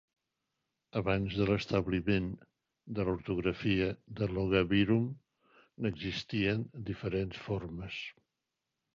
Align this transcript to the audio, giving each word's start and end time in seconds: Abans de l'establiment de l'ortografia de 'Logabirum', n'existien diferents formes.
Abans 0.99 1.33
de 1.39 1.45
l'establiment 1.49 2.29
de 2.99 3.03
l'ortografia 3.09 3.89
de 4.19 4.29
'Logabirum', 4.31 5.05
n'existien 5.87 6.63
diferents 6.89 7.43
formes. 7.49 7.99